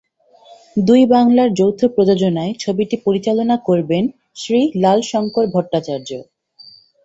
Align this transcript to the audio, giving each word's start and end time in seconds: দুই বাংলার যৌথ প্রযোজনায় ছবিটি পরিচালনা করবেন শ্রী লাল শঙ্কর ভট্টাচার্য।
দুই 0.77 1.01
বাংলার 1.07 1.49
যৌথ 1.53 1.79
প্রযোজনায় 1.95 2.53
ছবিটি 2.59 2.95
পরিচালনা 3.05 3.55
করবেন 3.67 4.03
শ্রী 4.35 4.61
লাল 4.83 4.99
শঙ্কর 5.11 5.45
ভট্টাচার্য। 5.53 6.09